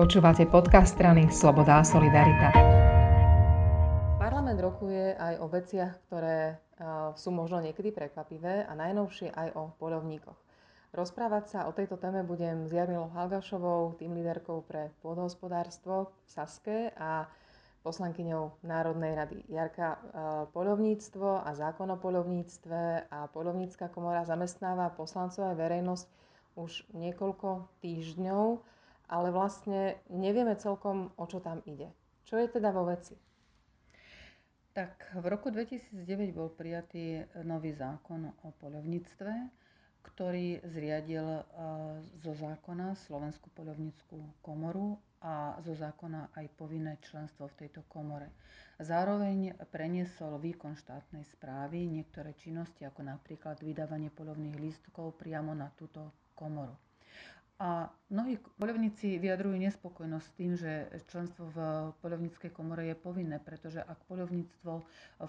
Počúvate 0.00 0.48
podcast 0.48 0.96
strany 0.96 1.28
Sloboda 1.28 1.76
a 1.76 1.84
Solidarita. 1.84 2.56
Parlament 4.16 4.56
rokuje 4.56 5.12
aj 5.12 5.34
o 5.44 5.46
veciach, 5.52 5.92
ktoré 6.08 6.56
sú 7.20 7.28
možno 7.28 7.60
niekedy 7.60 7.92
prekvapivé 7.92 8.64
a 8.64 8.72
najnovšie 8.80 9.28
aj 9.28 9.52
o 9.60 9.76
poľovníkoch. 9.76 10.40
Rozprávať 10.96 11.44
sa 11.52 11.60
o 11.68 11.76
tejto 11.76 12.00
téme 12.00 12.24
budem 12.24 12.64
s 12.64 12.72
Jarmilou 12.72 13.12
Halgašovou, 13.12 14.00
tým 14.00 14.16
líderkou 14.16 14.64
pre 14.64 14.88
pôdohospodárstvo 15.04 16.08
v 16.08 16.28
Saske 16.32 16.96
a 16.96 17.28
poslankyňou 17.84 18.64
Národnej 18.64 19.12
rady. 19.12 19.44
Jarka, 19.52 20.00
poľovníctvo 20.56 21.44
a 21.44 21.52
zákon 21.52 21.92
o 21.92 22.00
poľovníctve 22.00 23.12
a 23.12 23.28
poľovnícka 23.28 23.92
komora 23.92 24.24
zamestnáva 24.24 24.96
poslancov 24.96 25.52
aj 25.52 25.60
verejnosť 25.60 26.06
už 26.56 26.88
niekoľko 26.96 27.68
týždňov 27.84 28.79
ale 29.10 29.34
vlastne 29.34 29.98
nevieme 30.06 30.54
celkom, 30.54 31.10
o 31.18 31.26
čo 31.26 31.42
tam 31.42 31.66
ide. 31.66 31.90
Čo 32.22 32.38
je 32.38 32.46
teda 32.46 32.70
vo 32.70 32.86
veci? 32.86 33.18
Tak 34.70 35.18
v 35.18 35.26
roku 35.26 35.50
2009 35.50 36.30
bol 36.30 36.54
prijatý 36.54 37.26
nový 37.42 37.74
zákon 37.74 38.30
o 38.46 38.54
poľovníctve, 38.62 39.32
ktorý 40.06 40.62
zriadil 40.62 41.42
zo 42.22 42.32
zákona 42.38 42.94
Slovenskú 42.94 43.50
poľovníckú 43.50 44.40
komoru 44.46 44.94
a 45.20 45.58
zo 45.66 45.74
zákona 45.74 46.32
aj 46.38 46.46
povinné 46.56 46.96
členstvo 47.02 47.50
v 47.50 47.66
tejto 47.66 47.82
komore. 47.90 48.30
Zároveň 48.80 49.58
preniesol 49.68 50.40
výkon 50.40 50.78
štátnej 50.78 51.26
správy 51.28 51.84
niektoré 51.84 52.32
činnosti, 52.38 52.86
ako 52.86 53.04
napríklad 53.04 53.60
vydávanie 53.60 54.08
poľovných 54.14 54.56
lístkov 54.56 55.18
priamo 55.20 55.52
na 55.52 55.68
túto 55.76 56.14
komoru. 56.32 56.72
A 57.60 57.92
mnohí 58.08 58.40
poľovníci 58.56 59.20
vyjadrujú 59.20 59.52
nespokojnosť 59.60 60.24
s 60.24 60.36
tým, 60.40 60.52
že 60.56 60.88
členstvo 61.12 61.52
v 61.52 61.58
poľovníckej 62.00 62.48
komore 62.56 62.88
je 62.88 62.96
povinné, 62.96 63.36
pretože 63.36 63.84
ak 63.84 64.00
poľovníctvo 64.08 64.80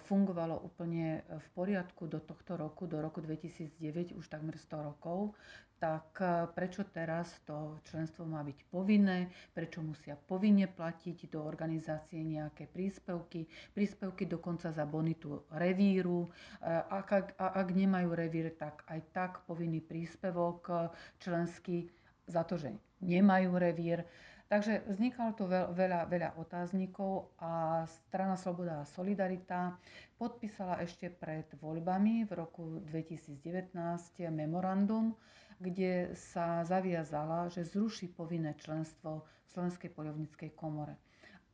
fungovalo 0.08 0.56
úplne 0.64 1.28
v 1.28 1.48
poriadku 1.52 2.08
do 2.08 2.24
tohto 2.24 2.56
roku, 2.56 2.88
do 2.88 3.04
roku 3.04 3.20
2009, 3.20 4.16
už 4.16 4.26
takmer 4.32 4.56
100 4.56 4.80
rokov, 4.80 5.36
tak 5.82 6.24
prečo 6.56 6.88
teraz 6.88 7.28
to 7.44 7.82
členstvo 7.90 8.24
má 8.24 8.46
byť 8.48 8.70
povinné, 8.70 9.34
prečo 9.52 9.82
musia 9.84 10.14
povinne 10.14 10.70
platiť 10.72 11.28
do 11.34 11.44
organizácie 11.44 12.22
nejaké 12.22 12.70
príspevky, 12.70 13.50
príspevky 13.76 14.24
dokonca 14.30 14.70
za 14.72 14.86
bonitu 14.88 15.42
revíru. 15.52 16.30
Ak, 16.64 17.12
ak, 17.12 17.28
ak 17.36 17.68
nemajú 17.74 18.14
revír, 18.14 18.54
tak 18.56 18.86
aj 18.88 19.00
tak 19.12 19.32
povinný 19.50 19.82
príspevok 19.82 20.94
členský 21.18 21.90
za 22.28 22.44
to, 22.46 22.58
že 22.58 22.74
nemajú 23.02 23.58
revír. 23.58 24.06
Takže 24.52 24.84
vznikalo 24.84 25.32
tu 25.32 25.48
veľa, 25.48 26.12
veľa 26.12 26.36
otáznikov 26.36 27.32
a 27.40 27.84
strana 27.88 28.36
Sloboda 28.36 28.84
a 28.84 28.90
Solidarita 28.90 29.80
podpísala 30.20 30.84
ešte 30.84 31.08
pred 31.08 31.48
voľbami 31.56 32.28
v 32.28 32.32
roku 32.36 32.84
2019 32.84 33.72
memorandum, 34.28 35.16
kde 35.56 36.12
sa 36.20 36.68
zaviazala, 36.68 37.48
že 37.48 37.64
zruší 37.64 38.12
povinné 38.12 38.52
členstvo 38.60 39.24
v 39.24 39.48
Slovenskej 39.56 39.88
poľovníckej 39.96 40.52
komore. 40.52 41.00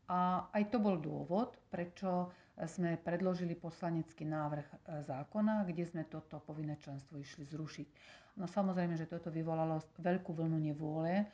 A 0.08 0.20
aj 0.52 0.72
to 0.72 0.80
bol 0.80 0.96
dôvod, 0.96 1.60
prečo 1.68 2.32
sme 2.66 2.98
predložili 2.98 3.54
poslanecký 3.54 4.24
návrh 4.24 4.66
e, 4.66 4.76
zákona, 5.04 5.62
kde 5.64 5.84
sme 5.84 6.04
toto 6.04 6.40
povinné 6.40 6.74
členstvo 6.76 7.20
išli 7.20 7.46
zrušiť. 7.46 7.88
No 8.36 8.46
samozrejme, 8.46 8.94
že 8.94 9.06
toto 9.06 9.30
vyvolalo 9.30 9.78
veľkú 10.00 10.32
vlnu 10.32 10.58
nevôle 10.58 11.22
e, 11.22 11.26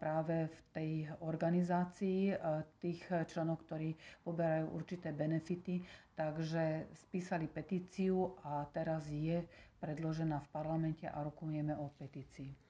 práve 0.00 0.48
v 0.48 0.58
tej 0.72 0.90
organizácii 1.20 2.20
e, 2.30 2.34
tých 2.80 2.98
členov, 3.28 3.62
ktorí 3.62 3.94
poberajú 4.22 4.72
určité 4.72 5.12
benefity, 5.12 5.84
takže 6.12 6.90
spísali 6.98 7.46
petíciu 7.46 8.34
a 8.42 8.66
teraz 8.66 9.06
je 9.06 9.44
predložená 9.78 10.40
v 10.40 10.48
parlamente 10.50 11.06
a 11.06 11.20
rokujeme 11.20 11.76
o 11.76 11.92
petícii. 11.94 12.65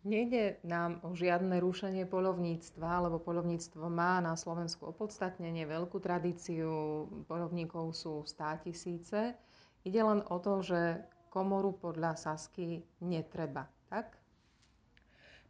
Nejde 0.00 0.56
nám 0.64 1.04
o 1.04 1.12
žiadne 1.12 1.60
rušenie 1.60 2.08
polovníctva, 2.08 3.04
lebo 3.04 3.20
polovníctvo 3.20 3.84
má 3.92 4.16
na 4.24 4.32
Slovensku 4.32 4.88
opodstatnenie, 4.88 5.68
veľkú 5.68 6.00
tradíciu, 6.00 7.04
polovníkov 7.28 7.92
sú 7.92 8.24
stá 8.24 8.56
tisíce. 8.64 9.36
Ide 9.84 10.00
len 10.00 10.24
o 10.32 10.40
to, 10.40 10.64
že 10.64 11.04
komoru 11.28 11.76
podľa 11.76 12.16
Sasky 12.16 12.80
netreba, 13.04 13.68
tak? 13.92 14.16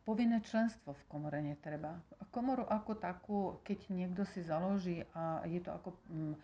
Povinné 0.02 0.42
členstvo 0.42 0.98
v 0.98 1.06
komore 1.06 1.38
netreba. 1.46 2.02
Komoru 2.34 2.66
ako 2.66 2.92
takú, 2.98 3.38
keď 3.62 3.78
niekto 3.94 4.26
si 4.26 4.42
založí 4.42 5.06
a 5.14 5.46
je 5.46 5.62
to 5.62 5.70
ako 5.70 5.94
mm, 6.10 6.34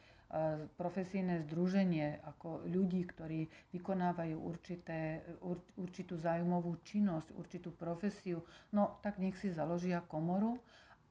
profesijné 0.77 1.47
združenie 1.47 2.19
ako 2.27 2.67
ľudí, 2.67 3.07
ktorí 3.07 3.47
vykonávajú 3.71 4.37
určité, 4.37 5.23
ur, 5.39 5.63
určitú 5.79 6.19
zájmovú 6.19 6.83
činnosť, 6.83 7.31
určitú 7.39 7.71
profesiu, 7.71 8.43
no 8.75 8.99
tak 9.07 9.23
nech 9.23 9.39
si 9.39 9.55
založia 9.55 10.03
komoru, 10.03 10.59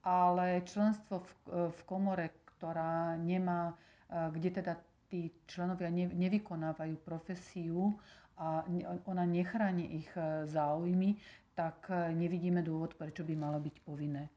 ale 0.04 0.62
členstvo 0.68 1.24
v, 1.24 1.32
v 1.72 1.80
komore, 1.88 2.30
ktorá 2.56 3.16
nemá, 3.16 3.74
kde 4.12 4.62
teda 4.62 4.74
tí 5.08 5.32
členovia 5.48 5.90
ne, 5.90 6.12
nevykonávajú 6.12 6.96
profesiu 7.02 7.96
a 8.36 8.68
ona 9.08 9.24
nechráni 9.24 10.04
ich 10.04 10.12
e, 10.20 10.44
záujmy, 10.44 11.16
tak 11.56 11.88
e, 11.88 12.12
nevidíme 12.12 12.60
dôvod, 12.60 13.00
prečo 13.00 13.24
by 13.24 13.32
malo 13.32 13.64
byť 13.64 13.76
povinné. 13.88 14.28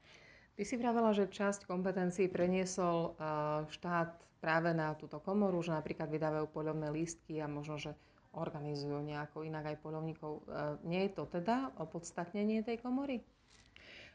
Ty 0.55 0.63
si 0.63 0.75
vravela, 0.79 1.11
že 1.15 1.31
časť 1.31 1.67
kompetencií 1.67 2.27
preniesol 2.27 3.15
štát 3.71 4.28
práve 4.39 4.71
na 4.71 4.95
túto 4.95 5.19
komoru, 5.19 5.59
že 5.61 5.75
napríklad 5.75 6.07
vydávajú 6.07 6.47
poľovné 6.49 6.89
lístky 6.91 7.39
a 7.39 7.51
možno, 7.51 7.77
že 7.77 7.93
organizujú 8.33 9.03
nejako 9.03 9.43
inak 9.43 9.75
aj 9.75 9.77
poľovníkov. 9.83 10.33
E, 10.33 10.43
nie 10.87 11.01
je 11.09 11.13
to 11.13 11.25
teda 11.27 11.75
opodstatnenie 11.77 12.63
tej 12.63 12.79
komory? 12.79 13.23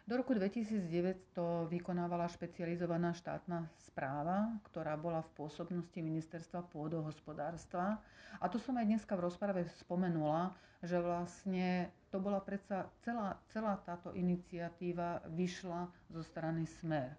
Do 0.03 0.19
roku 0.19 0.35
2009 0.35 1.31
to 1.31 1.63
vykonávala 1.71 2.27
špecializovaná 2.27 3.15
štátna 3.15 3.71
správa, 3.87 4.51
ktorá 4.67 4.99
bola 4.99 5.23
v 5.23 5.31
pôsobnosti 5.39 5.95
ministerstva 5.95 6.67
pôdohospodárstva. 6.75 8.03
A 8.43 8.51
to 8.51 8.59
som 8.59 8.75
aj 8.75 8.83
dneska 8.83 9.15
v 9.15 9.31
rozprave 9.31 9.63
spomenula, 9.79 10.51
že 10.83 10.99
vlastne 10.99 11.87
to 12.11 12.19
bola 12.19 12.43
predsa 12.43 12.91
celá, 13.07 13.39
celá 13.47 13.79
táto 13.87 14.11
iniciatíva 14.11 15.23
vyšla 15.31 15.87
zo 16.11 16.19
strany 16.19 16.67
Smer. 16.83 17.15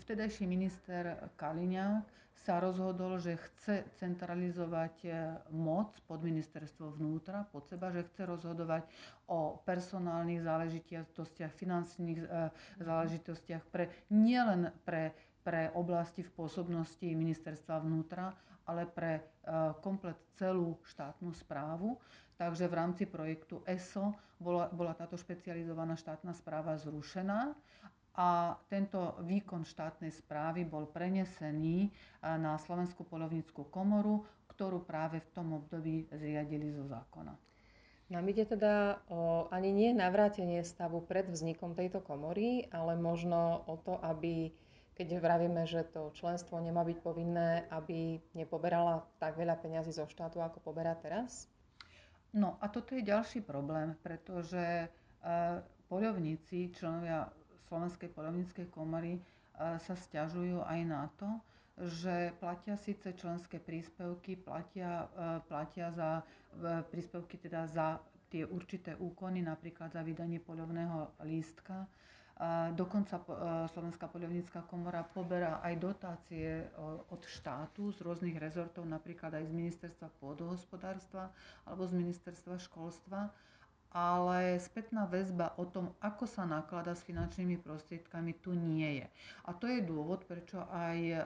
Vtedajší 0.00 0.48
minister 0.48 1.28
Kaliňák 1.36 2.04
sa 2.34 2.60
rozhodol, 2.60 3.16
že 3.16 3.40
chce 3.40 3.88
centralizovať 3.96 4.94
e, 5.02 5.08
moc 5.48 5.96
pod 6.04 6.20
ministerstvo 6.20 6.92
vnútra, 6.92 7.48
pod 7.48 7.64
seba, 7.64 7.88
že 7.88 8.04
chce 8.04 8.28
rozhodovať 8.28 8.84
o 9.28 9.56
personálnych 9.64 10.44
záležitostiach, 10.44 11.52
finančných 11.54 12.20
e, 12.20 12.26
záležitostiach 12.80 13.64
pre, 13.72 13.88
nielen 14.10 14.68
pre, 14.84 15.16
pre 15.40 15.72
oblasti 15.72 16.20
v 16.20 16.34
pôsobnosti 16.36 17.06
ministerstva 17.06 17.80
vnútra, 17.80 18.36
ale 18.68 18.84
pre 18.84 19.12
e, 19.14 19.22
komplet 19.80 20.20
celú 20.36 20.76
štátnu 20.84 21.32
správu. 21.32 21.96
Takže 22.36 22.66
v 22.66 22.74
rámci 22.76 23.04
projektu 23.08 23.64
ESO 23.64 24.12
bola, 24.36 24.68
bola 24.68 24.92
táto 24.92 25.16
špecializovaná 25.16 25.96
štátna 25.96 26.34
správa 26.34 26.76
zrušená 26.76 27.56
a 28.14 28.54
tento 28.70 29.18
výkon 29.26 29.66
štátnej 29.66 30.14
správy 30.14 30.62
bol 30.62 30.86
prenesený 30.86 31.90
na 32.22 32.54
Slovenskú 32.62 33.02
polovníckú 33.02 33.66
komoru, 33.74 34.22
ktorú 34.54 34.86
práve 34.86 35.18
v 35.18 35.32
tom 35.34 35.58
období 35.58 36.06
zriadili 36.14 36.70
zo 36.70 36.86
zákona. 36.86 37.34
Nám 38.14 38.24
ide 38.30 38.46
teda 38.46 39.02
o 39.10 39.50
ani 39.50 39.74
nie 39.74 39.90
navrátenie 39.90 40.62
stavu 40.62 41.02
pred 41.02 41.26
vznikom 41.26 41.74
tejto 41.74 41.98
komory, 42.04 42.70
ale 42.70 42.94
možno 42.94 43.66
o 43.66 43.74
to, 43.80 43.98
aby, 43.98 44.54
keď 44.94 45.18
vravíme, 45.18 45.66
že 45.66 45.82
to 45.88 46.14
členstvo 46.14 46.62
nemá 46.62 46.86
byť 46.86 46.98
povinné, 47.02 47.66
aby 47.74 48.22
nepoberala 48.36 49.02
tak 49.18 49.34
veľa 49.34 49.58
peňazí 49.58 49.90
zo 49.90 50.06
štátu, 50.06 50.38
ako 50.38 50.62
poberá 50.62 50.94
teraz? 50.94 51.50
No 52.30 52.60
a 52.62 52.70
toto 52.70 52.94
je 52.94 53.02
ďalší 53.02 53.42
problém, 53.42 53.98
pretože 54.04 54.62
e, 54.62 54.86
poľovníci, 55.88 56.76
členovia 56.76 57.30
Slovenskej 57.66 58.12
poľovníckej 58.12 58.66
komory 58.68 59.16
e, 59.16 59.20
sa 59.56 59.94
stiažujú 59.94 60.60
aj 60.62 60.80
na 60.84 61.08
to, 61.16 61.28
že 61.74 62.30
platia 62.38 62.78
síce 62.78 63.10
členské 63.12 63.58
príspevky, 63.58 64.38
platia, 64.38 65.08
e, 65.10 65.40
platia 65.44 65.90
za 65.90 66.20
e, 66.20 66.22
príspevky 66.86 67.40
teda 67.40 67.66
za 67.66 67.98
tie 68.28 68.42
určité 68.42 68.94
úkony, 68.94 69.40
napríklad 69.40 69.94
za 69.94 70.02
vydanie 70.02 70.42
poľovného 70.42 71.22
lístka. 71.22 71.86
Dokonca 72.74 73.22
Slovenská 73.70 74.10
poľovnícká 74.10 74.66
komora 74.66 75.06
poberá 75.06 75.62
aj 75.62 75.78
dotácie 75.78 76.66
od 77.06 77.22
štátu 77.30 77.94
z 77.94 78.02
rôznych 78.02 78.34
rezortov, 78.34 78.82
napríklad 78.90 79.38
aj 79.38 79.46
z 79.46 79.52
ministerstva 79.54 80.10
pôdohospodárstva 80.18 81.30
alebo 81.62 81.86
z 81.86 81.94
ministerstva 81.94 82.58
školstva 82.58 83.30
ale 83.94 84.58
spätná 84.58 85.06
väzba 85.06 85.54
o 85.54 85.64
tom, 85.70 85.94
ako 86.02 86.26
sa 86.26 86.42
naklada 86.42 86.98
s 86.98 87.06
finančnými 87.06 87.62
prostriedkami, 87.62 88.34
tu 88.42 88.50
nie 88.50 88.98
je. 89.00 89.06
A 89.46 89.54
to 89.54 89.70
je 89.70 89.86
dôvod, 89.86 90.26
prečo 90.26 90.66
aj 90.66 90.98
e, 90.98 91.18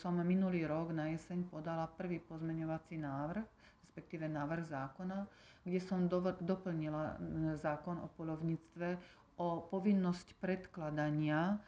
som 0.00 0.16
minulý 0.24 0.64
rok 0.64 0.96
na 0.96 1.12
jeseň 1.12 1.44
podala 1.52 1.84
prvý 1.84 2.24
pozmeňovací 2.24 2.96
návrh, 2.96 3.44
respektíve 3.84 4.24
návrh 4.24 4.64
zákona, 4.72 5.28
kde 5.68 5.80
som 5.84 6.08
doplnila 6.40 7.16
zákon 7.60 8.00
o 8.00 8.08
polovníctve 8.16 8.96
o 9.40 9.66
povinnosť 9.66 10.38
predkladania 10.38 11.58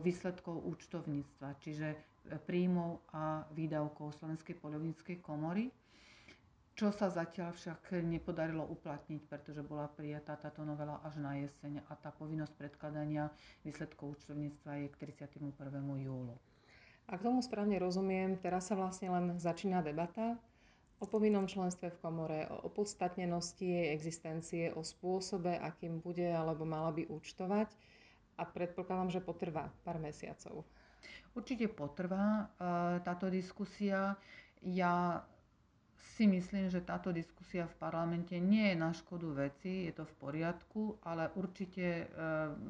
výsledkov 0.00 0.62
účtovníctva, 0.64 1.58
čiže 1.60 1.94
príjmov 2.46 3.04
a 3.12 3.44
výdavkov 3.52 4.16
Slovenskej 4.16 4.56
poľovníckej 4.56 5.20
komory, 5.20 5.68
čo 6.74 6.90
sa 6.90 7.06
zatiaľ 7.06 7.54
však 7.54 8.02
nepodarilo 8.02 8.66
uplatniť, 8.66 9.30
pretože 9.30 9.62
bola 9.62 9.86
prijatá 9.86 10.34
táto 10.34 10.66
novela 10.66 10.98
až 11.06 11.22
na 11.22 11.38
jeseň 11.38 11.86
a 11.86 11.94
tá 11.94 12.10
povinnosť 12.10 12.50
predkladania 12.58 13.30
výsledkov 13.62 14.18
účtovníctva 14.18 14.82
je 14.82 14.86
k 14.90 14.94
31. 15.14 15.54
júlu. 16.02 16.34
Ak 17.06 17.22
tomu 17.22 17.38
správne 17.46 17.78
rozumiem, 17.78 18.34
teraz 18.42 18.72
sa 18.72 18.74
vlastne 18.74 19.06
len 19.12 19.38
začína 19.38 19.86
debata 19.86 20.34
o 20.98 21.06
povinnom 21.06 21.46
členstve 21.46 21.94
v 21.94 22.00
komore, 22.02 22.40
o 22.50 22.66
opodstatnenosti 22.66 23.62
jej 23.62 23.86
existencie, 23.94 24.74
o 24.74 24.82
spôsobe, 24.82 25.54
akým 25.54 26.02
bude 26.02 26.26
alebo 26.26 26.66
mala 26.66 26.90
by 26.90 27.06
účtovať 27.06 27.70
a 28.34 28.42
predpokladám, 28.42 29.14
že 29.14 29.20
potrvá 29.22 29.70
pár 29.86 30.02
mesiacov. 30.02 30.66
Určite 31.36 31.70
potrvá 31.70 32.26
e, 32.26 32.44
táto 33.04 33.28
diskusia. 33.30 34.16
Ja 34.64 35.22
si 36.12 36.28
myslím, 36.28 36.68
že 36.68 36.84
táto 36.84 37.10
diskusia 37.10 37.64
v 37.64 37.78
parlamente 37.80 38.36
nie 38.36 38.70
je 38.70 38.76
na 38.76 38.92
škodu 38.92 39.48
veci, 39.48 39.88
je 39.88 39.92
to 39.96 40.04
v 40.04 40.14
poriadku, 40.20 41.00
ale 41.02 41.32
určite 41.34 41.82
e, 41.82 42.04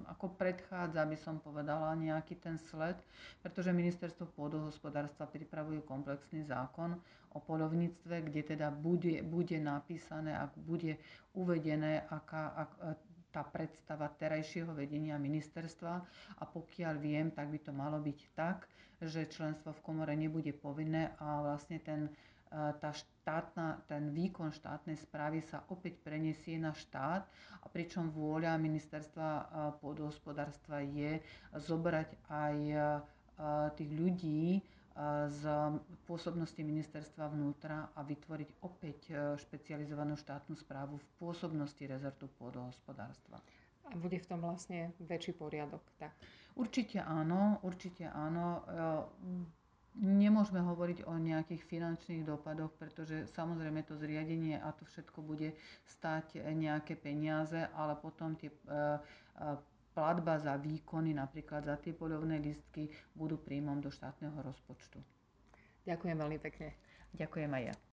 ako 0.06 0.38
predchádza, 0.38 1.02
by 1.02 1.18
som 1.18 1.42
povedala, 1.42 1.98
nejaký 1.98 2.38
ten 2.38 2.56
sled, 2.56 2.96
pretože 3.42 3.74
ministerstvo 3.74 4.30
pôdohospodárstva 4.38 5.28
pripravuje 5.28 5.82
komplexný 5.84 6.46
zákon 6.46 6.96
o 7.34 7.38
polovníctve, 7.42 8.30
kde 8.30 8.56
teda 8.56 8.70
bude, 8.70 9.20
bude 9.26 9.58
napísané, 9.58 10.38
ak 10.38 10.54
bude 10.54 10.96
uvedené, 11.34 12.06
aká, 12.08 12.54
ak, 12.54 12.70
tá 13.34 13.42
predstava 13.42 14.06
terajšieho 14.14 14.70
vedenia 14.70 15.18
ministerstva. 15.18 15.94
A 16.38 16.42
pokiaľ 16.46 16.94
viem, 17.02 17.34
tak 17.34 17.50
by 17.50 17.58
to 17.58 17.74
malo 17.74 17.98
byť 17.98 18.18
tak, 18.38 18.70
že 19.02 19.26
členstvo 19.26 19.74
v 19.74 19.82
komore 19.82 20.14
nebude 20.14 20.54
povinné 20.54 21.18
a 21.18 21.42
vlastne 21.42 21.82
ten, 21.82 22.06
e, 22.06 22.10
tá 22.54 22.90
štátna, 22.94 23.82
ten 23.84 24.14
výkon 24.14 24.54
štátnej 24.54 24.94
správy 24.94 25.42
sa 25.42 25.66
opäť 25.66 25.98
preniesie 25.98 26.54
na 26.54 26.70
štát 26.70 27.26
a 27.60 27.66
pričom 27.66 28.08
vôľa 28.08 28.54
ministerstva 28.56 29.28
e, 29.28 29.42
pôdohospodárstva 29.82 30.84
je 30.84 31.18
zobrať 31.52 32.08
aj 32.28 32.56
e, 32.70 32.78
tých 33.74 33.90
ľudí, 33.90 34.62
z 35.26 35.42
pôsobnosti 36.06 36.62
ministerstva 36.62 37.26
vnútra 37.26 37.90
a 37.98 38.06
vytvoriť 38.06 38.62
opäť 38.62 38.98
e, 39.10 39.14
špecializovanú 39.34 40.14
štátnu 40.14 40.54
správu 40.54 41.02
v 41.02 41.06
pôsobnosti 41.18 41.82
rezortu 41.82 42.30
pôdohospodárstva. 42.38 43.42
A 43.90 43.98
bude 43.98 44.22
v 44.22 44.28
tom 44.30 44.38
vlastne 44.38 44.94
väčší 45.02 45.34
poriadok, 45.34 45.82
tak? 45.98 46.14
Určite 46.54 47.02
áno, 47.02 47.58
určite 47.66 48.06
áno. 48.06 48.62
E, 49.94 50.02
nemôžeme 50.02 50.58
hovoriť 50.58 51.06
o 51.06 51.14
nejakých 51.14 51.62
finančných 51.64 52.26
dopadoch, 52.26 52.74
pretože 52.78 53.26
samozrejme 53.30 53.86
to 53.86 53.94
zriadenie 53.94 54.58
a 54.58 54.74
to 54.74 54.82
všetko 54.84 55.22
bude 55.22 55.54
stať 55.86 56.42
nejaké 56.42 56.98
peniaze, 56.98 57.70
ale 57.74 57.94
potom 57.96 58.34
tie 58.34 58.50
e, 58.50 58.58
platba 59.94 60.38
za 60.42 60.58
výkony, 60.58 61.14
napríklad 61.14 61.64
za 61.64 61.78
tie 61.78 61.94
poľovné 61.94 62.42
listky, 62.42 62.90
budú 63.14 63.38
príjmom 63.38 63.78
do 63.78 63.88
štátneho 63.94 64.34
rozpočtu. 64.42 64.98
Ďakujem 65.86 66.16
veľmi 66.18 66.38
pekne. 66.42 66.74
Ďakujem 67.14 67.50
aj 67.54 67.62
ja. 67.70 67.83